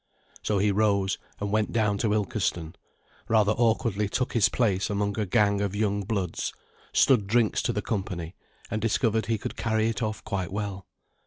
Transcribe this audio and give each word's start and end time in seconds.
So 0.41 0.57
he 0.57 0.71
rose 0.71 1.19
and 1.39 1.51
went 1.51 1.71
down 1.71 1.99
to 1.99 2.11
Ilkeston, 2.11 2.73
rather 3.29 3.51
awkwardly 3.51 4.09
took 4.09 4.33
his 4.33 4.49
place 4.49 4.89
among 4.89 5.19
a 5.19 5.27
gang 5.27 5.61
of 5.61 5.75
young 5.75 6.01
bloods, 6.01 6.53
stood 6.91 7.27
drinks 7.27 7.61
to 7.61 7.71
the 7.71 7.83
company, 7.83 8.33
and 8.71 8.81
discovered 8.81 9.27
he 9.27 9.37
could 9.37 9.55
carry 9.55 9.89
it 9.89 10.01
off 10.01 10.23
quite 10.23 10.51
well. 10.51 10.87